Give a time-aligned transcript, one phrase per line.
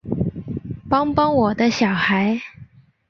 [0.89, 2.41] 帮帮我的小孩